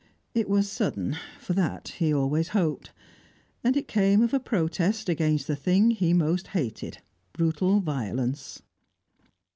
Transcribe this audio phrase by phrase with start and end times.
[0.33, 2.89] It was sudden (for that he always hoped),
[3.63, 8.63] and it came of a protest against the thing he most hated, brutal violence."